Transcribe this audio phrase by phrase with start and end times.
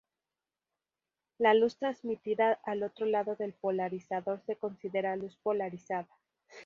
[1.37, 6.09] La luz transmitida al otro lado del polarizador se considera luz polarizada.